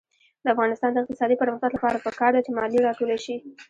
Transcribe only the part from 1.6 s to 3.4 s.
لپاره پکار ده چې مالیه راټوله شي.